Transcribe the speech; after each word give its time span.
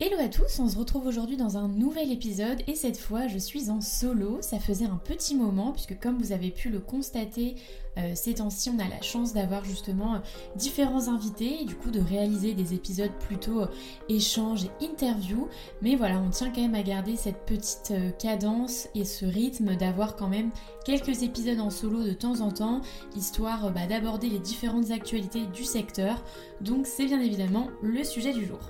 Hello 0.00 0.14
à 0.20 0.28
tous, 0.28 0.60
on 0.60 0.68
se 0.68 0.78
retrouve 0.78 1.08
aujourd'hui 1.08 1.36
dans 1.36 1.56
un 1.56 1.66
nouvel 1.66 2.12
épisode 2.12 2.62
et 2.68 2.76
cette 2.76 2.98
fois 2.98 3.26
je 3.26 3.36
suis 3.36 3.68
en 3.68 3.80
solo. 3.80 4.38
Ça 4.42 4.60
faisait 4.60 4.84
un 4.84 5.00
petit 5.04 5.34
moment 5.34 5.72
puisque 5.72 5.98
comme 5.98 6.18
vous 6.18 6.30
avez 6.30 6.52
pu 6.52 6.68
le 6.68 6.78
constater 6.78 7.56
euh, 7.96 8.12
ces 8.14 8.34
temps-ci 8.34 8.70
on 8.70 8.78
a 8.78 8.88
la 8.88 9.02
chance 9.02 9.34
d'avoir 9.34 9.64
justement 9.64 10.14
euh, 10.14 10.18
différents 10.54 11.08
invités 11.08 11.62
et 11.62 11.64
du 11.64 11.74
coup 11.74 11.90
de 11.90 11.98
réaliser 11.98 12.54
des 12.54 12.74
épisodes 12.74 13.10
plutôt 13.18 13.62
euh, 13.62 13.66
échanges 14.08 14.66
et 14.66 14.84
interviews. 14.84 15.48
Mais 15.82 15.96
voilà, 15.96 16.20
on 16.20 16.30
tient 16.30 16.52
quand 16.52 16.62
même 16.62 16.76
à 16.76 16.84
garder 16.84 17.16
cette 17.16 17.44
petite 17.44 17.92
cadence 18.20 18.86
et 18.94 19.04
ce 19.04 19.26
rythme 19.26 19.74
d'avoir 19.74 20.14
quand 20.14 20.28
même 20.28 20.52
quelques 20.84 21.24
épisodes 21.24 21.58
en 21.58 21.70
solo 21.70 22.04
de 22.04 22.12
temps 22.12 22.40
en 22.40 22.52
temps 22.52 22.82
histoire 23.16 23.72
bah, 23.72 23.88
d'aborder 23.88 24.28
les 24.28 24.38
différentes 24.38 24.92
actualités 24.92 25.46
du 25.46 25.64
secteur. 25.64 26.22
Donc 26.60 26.86
c'est 26.86 27.06
bien 27.06 27.20
évidemment 27.20 27.66
le 27.82 28.04
sujet 28.04 28.32
du 28.32 28.46
jour. 28.46 28.60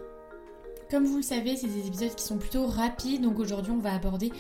Comme 0.91 1.05
vous 1.05 1.19
le 1.19 1.23
savez, 1.23 1.55
c'est 1.57 1.67
des 1.67 1.87
épisodes 1.87 2.15
qui 2.15 2.25
sont 2.25 2.39
plutôt 2.39 2.67
rapides, 2.67 3.21
donc 3.21 3.39
aujourd'hui 3.39 3.73
on 3.73 3.79
va 3.79 3.95
aborder 3.95 4.33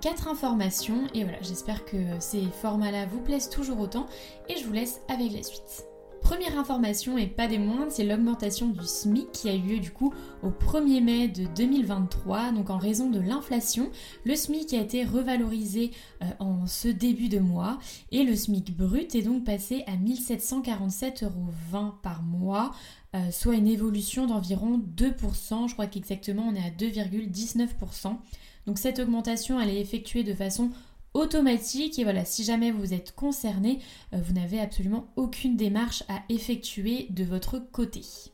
4 0.00 0.26
euh, 0.26 0.30
informations 0.30 1.06
et 1.14 1.22
voilà, 1.22 1.38
j'espère 1.42 1.84
que 1.84 1.96
ces 2.18 2.42
formats-là 2.60 3.06
vous 3.06 3.20
plaisent 3.20 3.48
toujours 3.48 3.78
autant 3.78 4.08
et 4.48 4.56
je 4.56 4.66
vous 4.66 4.72
laisse 4.72 5.00
avec 5.08 5.32
la 5.32 5.42
suite. 5.44 5.91
Première 6.32 6.58
information 6.58 7.18
et 7.18 7.26
pas 7.26 7.46
des 7.46 7.58
moindres, 7.58 7.92
c'est 7.92 8.04
l'augmentation 8.04 8.68
du 8.68 8.86
SMIC 8.86 9.30
qui 9.32 9.50
a 9.50 9.54
eu 9.54 9.60
lieu 9.60 9.80
du 9.80 9.90
coup 9.90 10.14
au 10.42 10.48
1er 10.48 11.02
mai 11.02 11.28
de 11.28 11.44
2023. 11.54 12.52
Donc 12.52 12.70
en 12.70 12.78
raison 12.78 13.10
de 13.10 13.20
l'inflation, 13.20 13.90
le 14.24 14.34
SMIC 14.34 14.72
a 14.72 14.80
été 14.80 15.04
revalorisé 15.04 15.90
euh, 16.22 16.26
en 16.38 16.66
ce 16.66 16.88
début 16.88 17.28
de 17.28 17.38
mois 17.38 17.78
et 18.12 18.22
le 18.22 18.34
SMIC 18.34 18.74
brut 18.74 19.14
est 19.14 19.20
donc 19.20 19.44
passé 19.44 19.84
à 19.86 19.96
1747,20€ 19.96 22.00
par 22.02 22.22
mois 22.22 22.72
euh, 23.14 23.30
soit 23.30 23.56
une 23.56 23.68
évolution 23.68 24.26
d'environ 24.26 24.80
2%, 24.96 25.68
je 25.68 25.74
crois 25.74 25.86
qu'exactement 25.86 26.48
on 26.48 26.54
est 26.54 26.64
à 26.64 26.70
2,19%. 26.70 28.16
Donc 28.66 28.78
cette 28.78 29.00
augmentation 29.00 29.60
elle 29.60 29.68
est 29.68 29.82
effectuée 29.82 30.24
de 30.24 30.32
façon 30.32 30.70
automatique 31.14 31.98
et 31.98 32.04
voilà 32.04 32.24
si 32.24 32.44
jamais 32.44 32.70
vous 32.70 32.94
êtes 32.94 33.14
concerné 33.14 33.80
euh, 34.14 34.18
vous 34.22 34.32
n'avez 34.32 34.60
absolument 34.60 35.08
aucune 35.16 35.56
démarche 35.56 36.02
à 36.08 36.22
effectuer 36.28 37.06
de 37.10 37.24
votre 37.24 37.58
côté. 37.58 38.31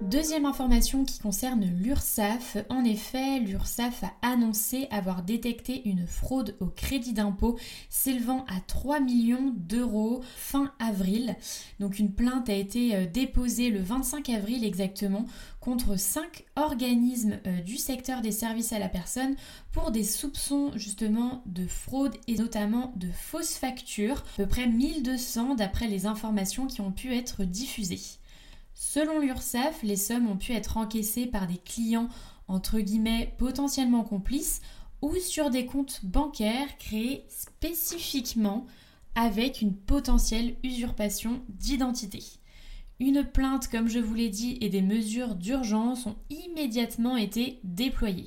Deuxième 0.00 0.44
information 0.44 1.04
qui 1.04 1.20
concerne 1.20 1.64
l'URSSAF. 1.64 2.56
En 2.68 2.84
effet, 2.84 3.38
l'URSSAF 3.38 4.02
a 4.02 4.12
annoncé 4.22 4.88
avoir 4.90 5.22
détecté 5.22 5.88
une 5.88 6.06
fraude 6.06 6.56
au 6.58 6.66
crédit 6.66 7.12
d'impôt 7.12 7.56
s'élevant 7.88 8.44
à 8.48 8.60
3 8.66 8.98
millions 8.98 9.54
d'euros 9.56 10.20
fin 10.36 10.72
avril. 10.80 11.36
Donc 11.78 12.00
une 12.00 12.12
plainte 12.12 12.48
a 12.48 12.54
été 12.54 12.94
euh, 12.96 13.06
déposée 13.06 13.70
le 13.70 13.80
25 13.80 14.30
avril 14.30 14.64
exactement 14.64 15.26
contre 15.60 15.96
5 15.96 16.44
organismes 16.56 17.38
euh, 17.46 17.60
du 17.60 17.76
secteur 17.76 18.20
des 18.20 18.32
services 18.32 18.72
à 18.72 18.80
la 18.80 18.88
personne 18.88 19.36
pour 19.70 19.92
des 19.92 20.04
soupçons 20.04 20.72
justement 20.74 21.42
de 21.46 21.66
fraude 21.68 22.16
et 22.26 22.34
notamment 22.34 22.92
de 22.96 23.08
fausses 23.12 23.54
factures, 23.54 24.18
à 24.18 24.36
peu 24.38 24.46
près 24.46 24.66
1200 24.66 25.54
d'après 25.54 25.86
les 25.86 26.04
informations 26.04 26.66
qui 26.66 26.80
ont 26.80 26.92
pu 26.92 27.14
être 27.14 27.44
diffusées. 27.44 28.00
Selon 28.74 29.20
l'URSSAF, 29.20 29.82
les 29.82 29.96
sommes 29.96 30.28
ont 30.28 30.36
pu 30.36 30.52
être 30.52 30.76
encaissées 30.76 31.26
par 31.26 31.46
des 31.46 31.58
clients 31.58 32.08
entre 32.48 32.80
guillemets 32.80 33.34
potentiellement 33.38 34.04
complices 34.04 34.60
ou 35.00 35.14
sur 35.16 35.50
des 35.50 35.66
comptes 35.66 36.00
bancaires 36.04 36.76
créés 36.78 37.24
spécifiquement 37.28 38.66
avec 39.14 39.60
une 39.60 39.74
potentielle 39.74 40.56
usurpation 40.62 41.42
d'identité. 41.48 42.22
Une 43.00 43.24
plainte, 43.24 43.68
comme 43.68 43.88
je 43.88 43.98
vous 43.98 44.14
l'ai 44.14 44.28
dit, 44.28 44.58
et 44.60 44.68
des 44.68 44.82
mesures 44.82 45.34
d'urgence 45.34 46.06
ont 46.06 46.16
immédiatement 46.30 47.16
été 47.16 47.60
déployées. 47.64 48.26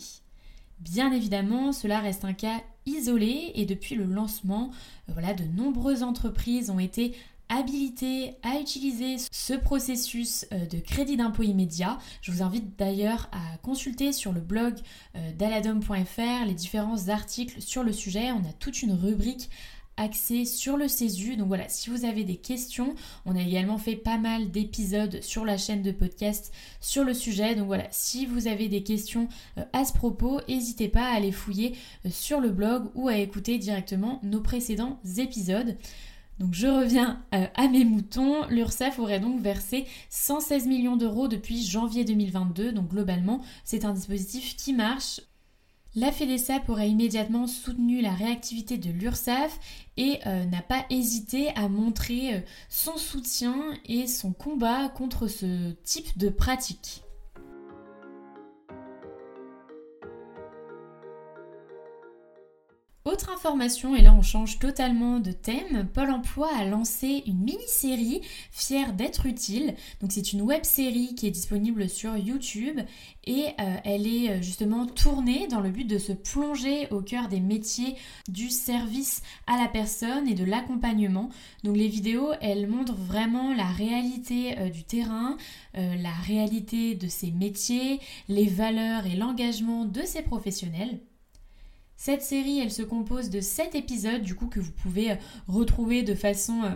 Bien 0.80 1.12
évidemment, 1.12 1.72
cela 1.72 2.00
reste 2.00 2.26
un 2.26 2.34
cas 2.34 2.62
isolé 2.86 3.52
et 3.56 3.66
depuis 3.66 3.96
le 3.96 4.06
lancement, 4.06 4.72
de 5.08 5.44
nombreuses 5.44 6.04
entreprises 6.04 6.70
ont 6.70 6.80
été 6.80 7.16
habilité 7.50 8.36
à 8.44 8.60
utiliser 8.60 9.18
ce 9.32 9.54
processus 9.54 10.46
euh, 10.52 10.66
de 10.66 10.80
crédit 10.80 11.18
d'impôt 11.18 11.44
immédiat. 11.44 11.98
Je 12.22 12.32
vous 12.32 12.44
invite 12.44 12.78
d'ailleurs 12.78 13.30
à 13.32 13.58
consulter 13.58 14.12
sur 14.12 14.32
le 14.32 14.42
blog 14.42 14.76
euh, 15.16 15.32
d'aladom.fr 15.34 16.46
les 16.46 16.54
différents 16.54 17.10
articles 17.10 17.62
sur 17.62 17.84
le 17.84 17.94
sujet. 17.94 18.32
On 18.32 18.40
a 18.40 18.54
toute 18.60 18.82
une 18.82 18.94
rubrique 18.94 19.50
axée 19.98 20.46
sur 20.46 20.78
le 20.78 20.88
CESU. 20.88 21.36
Donc 21.38 21.48
voilà, 21.48 21.68
si 21.70 21.90
vous 21.90 22.06
avez 22.06 22.24
des 22.24 22.38
questions, 22.38 22.94
on 23.26 23.36
a 23.36 23.42
également 23.42 23.80
fait 23.80 23.96
pas 23.96 24.18
mal 24.18 24.52
d'épisodes 24.52 25.22
sur 25.22 25.44
la 25.44 25.58
chaîne 25.58 25.82
de 25.82 25.92
podcast 25.92 26.54
sur 26.80 27.04
le 27.04 27.14
sujet. 27.14 27.56
Donc 27.56 27.66
voilà, 27.66 27.88
si 27.92 28.26
vous 28.26 28.48
avez 28.48 28.70
des 28.70 28.84
questions 28.84 29.28
euh, 29.58 29.64
à 29.74 29.86
ce 29.86 29.94
propos, 29.94 30.40
n'hésitez 30.48 30.88
pas 30.88 31.10
à 31.10 31.16
aller 31.16 31.32
fouiller 31.32 31.76
sur 32.10 32.40
le 32.40 32.50
blog 32.50 32.90
ou 32.94 33.08
à 33.08 33.18
écouter 33.18 33.58
directement 33.58 34.20
nos 34.24 34.42
précédents 34.42 35.00
épisodes. 35.18 35.76
Donc 36.40 36.54
je 36.54 36.68
reviens 36.68 37.24
euh, 37.34 37.48
à 37.56 37.68
mes 37.68 37.84
moutons. 37.84 38.46
L'URSSAF 38.50 39.00
aurait 39.00 39.20
donc 39.20 39.42
versé 39.42 39.86
116 40.10 40.68
millions 40.68 40.98
d'euros 40.98 41.28
depuis 41.28 41.66
janvier 41.66 42.06
2022. 42.06 42.72
Donc 42.72 42.90
globalement, 42.90 43.42
c'est 43.64 43.86
un 43.86 43.94
dispositif 43.94 44.56
qui 44.56 44.74
marche. 44.74 45.22
La 45.96 46.12
FEDESAP 46.12 46.70
aurait 46.70 46.90
immédiatement 46.90 47.48
soutenu 47.48 48.02
la 48.02 48.12
réactivité 48.14 48.78
de 48.78 48.92
l'URSSAF 48.92 49.60
et 49.98 50.20
euh, 50.28 50.46
n'a 50.46 50.62
pas 50.62 50.86
hésité 50.92 51.50
à 51.56 51.70
montrer 51.70 52.36
euh, 52.36 52.40
son 52.70 52.98
soutien 52.98 53.56
et 53.86 54.06
son 54.06 54.32
combat 54.32 54.90
contre 54.90 55.28
ce 55.28 55.72
type 55.84 56.16
de 56.20 56.30
pratique. 56.30 57.02
Autre 63.18 63.32
information, 63.32 63.96
et 63.96 64.04
là 64.04 64.14
on 64.14 64.22
change 64.22 64.60
totalement 64.60 65.20
de 65.20 65.32
thème, 65.32 65.88
Pôle 65.92 66.12
Emploi 66.12 66.50
a 66.56 66.66
lancé 66.66 67.24
une 67.26 67.40
mini-série 67.40 68.22
Fier 68.52 68.94
d'être 68.94 69.26
utile. 69.26 69.74
Donc 70.02 70.12
c'est 70.12 70.34
une 70.34 70.44
web 70.44 70.64
série 70.64 71.16
qui 71.16 71.26
est 71.26 71.32
disponible 71.32 71.90
sur 71.90 72.16
YouTube 72.16 72.80
et 73.26 73.46
euh, 73.60 73.78
elle 73.86 74.06
est 74.06 74.30
euh, 74.30 74.42
justement 74.44 74.86
tournée 74.86 75.48
dans 75.48 75.62
le 75.62 75.72
but 75.72 75.86
de 75.86 75.98
se 75.98 76.12
plonger 76.12 76.88
au 76.92 77.02
cœur 77.02 77.28
des 77.28 77.40
métiers 77.40 77.96
du 78.30 78.52
service 78.52 79.24
à 79.48 79.58
la 79.58 79.68
personne 79.68 80.28
et 80.28 80.36
de 80.36 80.46
l'accompagnement. 80.46 81.30
Donc 81.64 81.76
les 81.76 81.88
vidéos, 81.88 82.34
elles 82.40 82.68
montrent 82.68 82.94
vraiment 82.94 83.52
la 83.56 83.66
réalité 83.66 84.60
euh, 84.60 84.70
du 84.70 84.84
terrain, 84.84 85.38
la 85.74 86.14
réalité 86.28 86.94
de 86.94 87.08
ces 87.08 87.32
métiers, 87.32 88.00
les 88.30 88.46
valeurs 88.46 89.08
et 89.08 89.16
l'engagement 89.16 89.86
de 89.86 90.02
ces 90.04 90.22
professionnels. 90.22 91.00
Cette 91.98 92.22
série, 92.22 92.60
elle 92.60 92.72
se 92.72 92.84
compose 92.84 93.32
de 93.32 93.42
7 93.42 93.74
épisodes, 93.74 94.22
du 94.22 94.36
coup, 94.36 94.46
que 94.46 94.60
vous 94.60 94.72
pouvez 94.72 95.12
euh, 95.12 95.16
retrouver 95.48 96.04
de 96.04 96.14
façon 96.14 96.62
euh, 96.64 96.76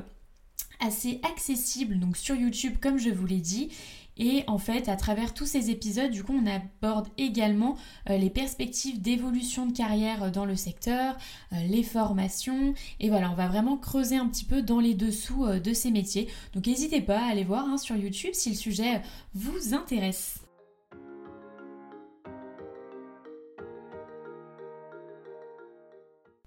assez 0.80 1.22
accessible, 1.32 2.00
donc 2.00 2.18
sur 2.18 2.36
YouTube, 2.36 2.78
comme 2.82 2.98
je 2.98 3.12
vous 3.12 3.28
l'ai 3.28 3.40
dit. 3.40 3.70
Et 4.18 4.44
en 4.48 4.58
fait, 4.58 4.90
à 4.90 4.96
travers 4.96 5.36
tous 5.36 5.46
ces 5.46 5.70
épisodes, 5.70 6.10
du 6.10 6.24
coup, 6.24 6.34
on 6.34 6.48
aborde 6.48 7.08
également 7.20 7.78
euh, 8.10 8.18
les 8.18 8.32
perspectives 8.32 9.00
d'évolution 9.00 9.68
de 9.68 9.78
carrière 9.78 10.32
dans 10.32 10.46
le 10.46 10.56
secteur, 10.56 11.16
les 11.52 11.84
formations. 11.84 12.74
Et 13.00 13.10
voilà, 13.10 13.32
on 13.32 13.36
va 13.36 13.48
vraiment 13.48 13.78
creuser 13.78 14.18
un 14.18 14.28
petit 14.28 14.46
peu 14.46 14.64
dans 14.64 14.80
les 14.80 14.96
dessous 14.96 15.46
de 15.48 15.74
ces 15.74 15.92
métiers. 15.92 16.28
Donc 16.54 16.66
n'hésitez 16.66 17.02
pas 17.02 17.20
à 17.20 17.32
aller 17.32 17.44
voir 17.44 17.66
hein, 17.68 17.78
sur 17.78 17.96
YouTube 17.96 18.34
si 18.34 18.50
le 18.50 18.56
sujet 18.56 19.02
vous 19.34 19.74
intéresse. 19.74 20.40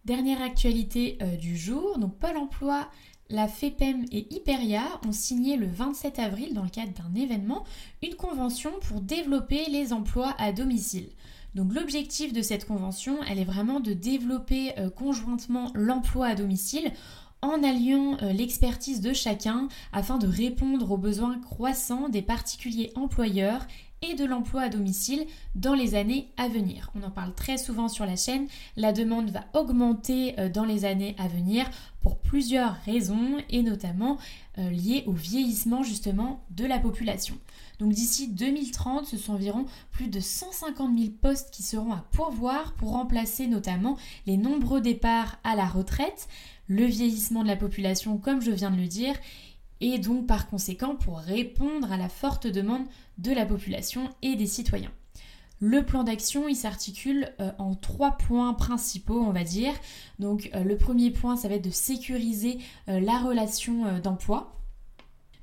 Dernière 0.04 0.42
actualité 0.42 1.16
euh, 1.22 1.36
du 1.36 1.56
jour, 1.56 1.98
donc 1.98 2.18
Pôle 2.18 2.36
emploi, 2.36 2.88
la 3.30 3.48
FEPEM 3.48 4.04
et 4.12 4.26
Hyperia 4.34 4.82
ont 5.08 5.12
signé 5.12 5.56
le 5.56 5.66
27 5.66 6.18
avril 6.18 6.52
dans 6.52 6.62
le 6.62 6.68
cadre 6.68 6.92
d'un 6.92 7.18
événement 7.18 7.64
une 8.02 8.14
convention 8.14 8.70
pour 8.82 9.00
développer 9.00 9.64
les 9.70 9.94
emplois 9.94 10.34
à 10.36 10.52
domicile. 10.52 11.08
Donc 11.54 11.72
l'objectif 11.72 12.34
de 12.34 12.42
cette 12.42 12.66
convention, 12.66 13.16
elle 13.22 13.38
est 13.38 13.44
vraiment 13.44 13.80
de 13.80 13.94
développer 13.94 14.78
euh, 14.78 14.90
conjointement 14.90 15.72
l'emploi 15.74 16.26
à 16.26 16.34
domicile 16.34 16.92
en 17.40 17.62
alliant 17.62 18.18
euh, 18.20 18.32
l'expertise 18.32 19.00
de 19.00 19.14
chacun 19.14 19.68
afin 19.94 20.18
de 20.18 20.26
répondre 20.26 20.90
aux 20.90 20.98
besoins 20.98 21.38
croissants 21.38 22.10
des 22.10 22.22
particuliers 22.22 22.92
employeurs 22.94 23.66
et 24.10 24.14
de 24.14 24.24
l'emploi 24.24 24.62
à 24.62 24.68
domicile 24.68 25.26
dans 25.54 25.74
les 25.74 25.94
années 25.94 26.28
à 26.36 26.48
venir. 26.48 26.90
On 26.94 27.02
en 27.02 27.10
parle 27.10 27.34
très 27.34 27.58
souvent 27.58 27.88
sur 27.88 28.06
la 28.06 28.16
chaîne, 28.16 28.46
la 28.76 28.92
demande 28.92 29.30
va 29.30 29.44
augmenter 29.54 30.38
euh, 30.38 30.48
dans 30.48 30.64
les 30.64 30.84
années 30.84 31.14
à 31.18 31.28
venir 31.28 31.70
pour 32.02 32.18
plusieurs 32.18 32.74
raisons 32.84 33.38
et 33.48 33.62
notamment 33.62 34.18
euh, 34.58 34.70
liées 34.70 35.04
au 35.06 35.12
vieillissement 35.12 35.82
justement 35.82 36.44
de 36.50 36.66
la 36.66 36.78
population. 36.78 37.36
Donc 37.80 37.92
d'ici 37.92 38.28
2030, 38.28 39.06
ce 39.06 39.16
sont 39.16 39.32
environ 39.32 39.64
plus 39.90 40.08
de 40.08 40.20
150 40.20 40.96
000 40.98 41.10
postes 41.20 41.50
qui 41.50 41.62
seront 41.62 41.92
à 41.92 42.04
pourvoir 42.12 42.74
pour 42.74 42.90
remplacer 42.90 43.46
notamment 43.46 43.96
les 44.26 44.36
nombreux 44.36 44.80
départs 44.80 45.38
à 45.44 45.56
la 45.56 45.66
retraite, 45.66 46.28
le 46.68 46.84
vieillissement 46.84 47.42
de 47.42 47.48
la 47.48 47.56
population 47.56 48.18
comme 48.18 48.40
je 48.40 48.50
viens 48.50 48.70
de 48.70 48.76
le 48.76 48.86
dire, 48.86 49.14
et 49.80 49.98
donc 49.98 50.26
par 50.26 50.48
conséquent 50.48 50.96
pour 50.96 51.18
répondre 51.18 51.92
à 51.92 51.96
la 51.96 52.08
forte 52.08 52.46
demande 52.46 52.84
de 53.18 53.32
la 53.32 53.46
population 53.46 54.08
et 54.22 54.36
des 54.36 54.46
citoyens. 54.46 54.92
Le 55.60 55.82
plan 55.84 56.02
d'action, 56.02 56.48
il 56.48 56.56
s'articule 56.56 57.32
euh, 57.40 57.50
en 57.58 57.74
trois 57.74 58.12
points 58.12 58.52
principaux, 58.54 59.20
on 59.20 59.30
va 59.30 59.44
dire. 59.44 59.72
Donc 60.18 60.50
euh, 60.54 60.64
le 60.64 60.76
premier 60.76 61.10
point, 61.10 61.36
ça 61.36 61.48
va 61.48 61.54
être 61.54 61.64
de 61.64 61.70
sécuriser 61.70 62.58
euh, 62.88 63.00
la 63.00 63.18
relation 63.18 63.98
d'emploi 64.00 64.52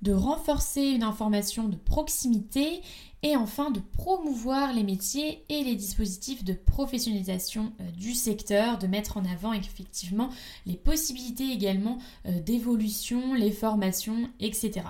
de 0.01 0.13
renforcer 0.13 0.81
une 0.81 1.03
information 1.03 1.67
de 1.67 1.75
proximité 1.75 2.81
et 3.23 3.35
enfin 3.35 3.69
de 3.69 3.79
promouvoir 3.79 4.73
les 4.73 4.83
métiers 4.83 5.43
et 5.49 5.63
les 5.63 5.75
dispositifs 5.75 6.43
de 6.43 6.53
professionnalisation 6.53 7.71
euh, 7.79 7.91
du 7.91 8.13
secteur, 8.13 8.77
de 8.79 8.87
mettre 8.87 9.17
en 9.17 9.25
avant 9.25 9.53
effectivement 9.53 10.29
les 10.65 10.75
possibilités 10.75 11.51
également 11.51 11.99
euh, 12.25 12.39
d'évolution, 12.39 13.33
les 13.33 13.51
formations, 13.51 14.29
etc. 14.39 14.81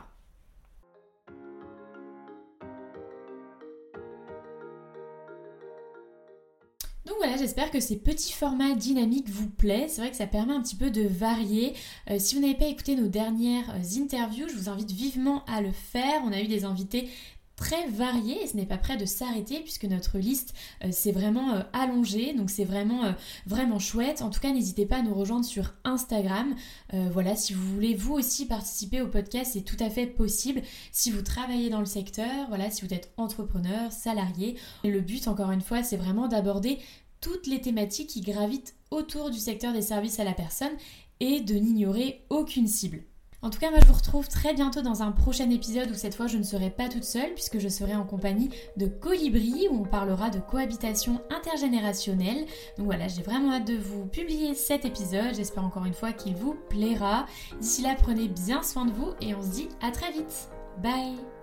voilà, 7.21 7.37
j'espère 7.37 7.69
que 7.69 7.79
ces 7.79 7.97
petits 7.97 8.33
formats 8.33 8.73
dynamiques 8.73 9.29
vous 9.29 9.47
plaisent. 9.47 9.91
C'est 9.91 10.01
vrai 10.01 10.09
que 10.09 10.17
ça 10.17 10.25
permet 10.25 10.53
un 10.53 10.61
petit 10.61 10.75
peu 10.75 10.89
de 10.89 11.03
varier. 11.03 11.75
Euh, 12.09 12.17
si 12.17 12.33
vous 12.33 12.41
n'avez 12.41 12.55
pas 12.55 12.65
écouté 12.65 12.95
nos 12.95 13.09
dernières 13.09 13.69
euh, 13.75 14.01
interviews, 14.01 14.47
je 14.49 14.55
vous 14.55 14.69
invite 14.69 14.89
vivement 14.89 15.45
à 15.45 15.61
le 15.61 15.71
faire. 15.71 16.23
On 16.25 16.31
a 16.31 16.41
eu 16.41 16.47
des 16.47 16.65
invités 16.65 17.09
très 17.55 17.87
variés 17.89 18.41
et 18.41 18.47
ce 18.47 18.57
n'est 18.57 18.65
pas 18.65 18.79
prêt 18.79 18.97
de 18.97 19.05
s'arrêter 19.05 19.59
puisque 19.59 19.83
notre 19.83 20.17
liste 20.17 20.55
euh, 20.83 20.91
s'est 20.91 21.11
vraiment 21.11 21.61
allongée 21.73 22.33
donc 22.33 22.49
c'est 22.49 22.65
vraiment 22.65 23.13
vraiment 23.45 23.77
chouette 23.77 24.23
en 24.23 24.31
tout 24.31 24.39
cas 24.39 24.51
n'hésitez 24.51 24.87
pas 24.87 24.95
à 24.95 25.01
nous 25.03 25.13
rejoindre 25.13 25.45
sur 25.45 25.75
Instagram 25.83 26.55
voilà 26.91 27.35
si 27.35 27.53
vous 27.53 27.75
voulez 27.75 27.93
vous 27.93 28.15
aussi 28.15 28.47
participer 28.47 29.01
au 29.01 29.07
podcast 29.07 29.51
c'est 29.53 29.61
tout 29.61 29.77
à 29.79 29.91
fait 29.91 30.07
possible 30.07 30.63
si 30.91 31.11
vous 31.11 31.21
travaillez 31.21 31.69
dans 31.69 31.81
le 31.81 31.85
secteur 31.85 32.47
voilà 32.49 32.71
si 32.71 32.83
vous 32.83 32.91
êtes 32.95 33.11
entrepreneur 33.17 33.91
salarié 33.91 34.55
le 34.83 35.01
but 35.01 35.27
encore 35.27 35.51
une 35.51 35.61
fois 35.61 35.83
c'est 35.83 35.97
vraiment 35.97 36.27
d'aborder 36.27 36.79
toutes 37.21 37.47
les 37.47 37.61
thématiques 37.61 38.09
qui 38.09 38.21
gravitent 38.21 38.75
autour 38.89 39.29
du 39.29 39.39
secteur 39.39 39.73
des 39.73 39.81
services 39.81 40.19
à 40.19 40.23
la 40.23 40.33
personne 40.33 40.73
et 41.19 41.41
de 41.41 41.53
n'ignorer 41.53 42.25
aucune 42.29 42.67
cible. 42.67 43.03
En 43.43 43.49
tout 43.49 43.59
cas, 43.59 43.71
moi 43.71 43.79
je 43.81 43.87
vous 43.87 43.93
retrouve 43.93 44.27
très 44.27 44.53
bientôt 44.53 44.83
dans 44.83 45.01
un 45.01 45.11
prochain 45.11 45.49
épisode 45.49 45.89
où 45.89 45.95
cette 45.95 46.13
fois 46.13 46.27
je 46.27 46.37
ne 46.37 46.43
serai 46.43 46.69
pas 46.69 46.89
toute 46.89 47.03
seule 47.03 47.33
puisque 47.33 47.57
je 47.57 47.69
serai 47.69 47.95
en 47.95 48.03
compagnie 48.03 48.49
de 48.77 48.85
Colibri 48.85 49.67
où 49.71 49.81
on 49.81 49.85
parlera 49.85 50.29
de 50.29 50.39
cohabitation 50.39 51.21
intergénérationnelle. 51.31 52.45
Donc 52.77 52.85
voilà, 52.85 53.07
j'ai 53.07 53.23
vraiment 53.23 53.53
hâte 53.53 53.65
de 53.65 53.77
vous 53.77 54.05
publier 54.05 54.53
cet 54.53 54.85
épisode. 54.85 55.33
J'espère 55.35 55.65
encore 55.65 55.85
une 55.85 55.95
fois 55.95 56.13
qu'il 56.13 56.35
vous 56.35 56.55
plaira. 56.69 57.25
D'ici 57.59 57.81
là, 57.81 57.95
prenez 57.99 58.27
bien 58.27 58.61
soin 58.61 58.85
de 58.85 58.91
vous 58.91 59.09
et 59.21 59.33
on 59.33 59.41
se 59.41 59.49
dit 59.49 59.69
à 59.81 59.89
très 59.89 60.11
vite. 60.11 60.49
Bye 60.83 61.40